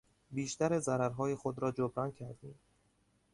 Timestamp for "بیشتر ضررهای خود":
0.31-1.59